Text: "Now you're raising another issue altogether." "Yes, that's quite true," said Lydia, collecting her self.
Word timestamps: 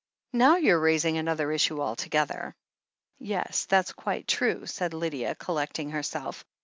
"Now 0.33 0.55
you're 0.55 0.79
raising 0.79 1.19
another 1.19 1.51
issue 1.51 1.79
altogether." 1.79 2.55
"Yes, 3.19 3.65
that's 3.65 3.93
quite 3.93 4.27
true," 4.27 4.65
said 4.65 4.95
Lydia, 4.95 5.35
collecting 5.35 5.91
her 5.91 6.01
self. 6.01 6.43